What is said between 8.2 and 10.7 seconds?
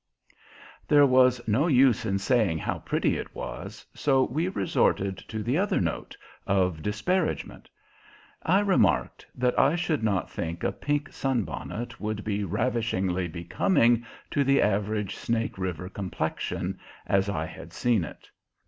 I remarked that I should not think